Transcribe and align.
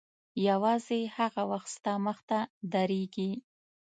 یوازې 0.47 1.01
هغه 1.17 1.41
وخت 1.51 1.69
ستا 1.75 1.93
مخته 2.05 2.39
درېږي. 2.73 3.31